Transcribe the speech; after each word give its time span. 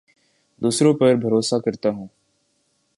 دوسروں 0.61 0.93
پر 0.93 1.15
بھروسہ 1.15 1.55
کرتا 1.65 1.89
ہوں 1.89 2.07